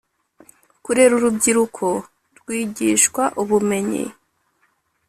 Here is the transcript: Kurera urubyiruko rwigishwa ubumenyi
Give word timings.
Kurera 0.83 1.13
urubyiruko 1.15 1.85
rwigishwa 2.37 3.23
ubumenyi 3.41 4.03